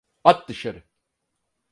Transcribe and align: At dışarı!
At 0.23 0.49
dışarı! 0.49 0.83